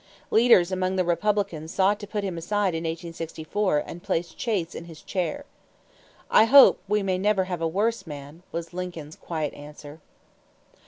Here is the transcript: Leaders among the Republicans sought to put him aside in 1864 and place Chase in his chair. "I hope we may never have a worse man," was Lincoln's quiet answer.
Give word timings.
Leaders 0.31 0.71
among 0.71 0.95
the 0.95 1.05
Republicans 1.05 1.71
sought 1.71 1.99
to 1.99 2.07
put 2.07 2.23
him 2.23 2.35
aside 2.35 2.73
in 2.73 2.85
1864 2.85 3.83
and 3.85 4.01
place 4.01 4.33
Chase 4.33 4.73
in 4.73 4.85
his 4.85 5.03
chair. 5.03 5.45
"I 6.31 6.45
hope 6.45 6.79
we 6.87 7.03
may 7.03 7.19
never 7.19 7.43
have 7.43 7.61
a 7.61 7.67
worse 7.67 8.07
man," 8.07 8.41
was 8.51 8.73
Lincoln's 8.73 9.15
quiet 9.15 9.53
answer. 9.53 10.01